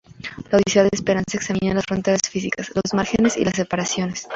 La 0.49 0.57
odisea 0.57 0.81
de 0.81 0.89
Esperanza 0.93 1.37
examina 1.37 1.75
las 1.75 1.83
fronteras 1.85 2.21
físicas, 2.27 2.71
los 2.73 2.91
márgenes 2.95 3.37
y 3.37 3.45
las 3.45 3.53
separaciones. 3.55 4.27